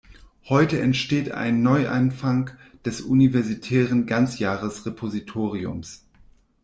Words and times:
Heute 0.49 0.79
entsteht 0.81 1.29
ein 1.31 1.61
Neuanfang 1.61 2.49
des 2.85 3.01
universitären 3.01 4.07
Ganzjahresrepositoriums. 4.07 6.07